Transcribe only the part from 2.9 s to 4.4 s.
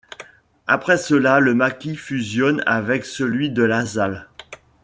celui de Lasalle.